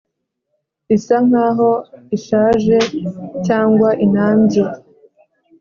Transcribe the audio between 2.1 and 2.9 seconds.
ishaje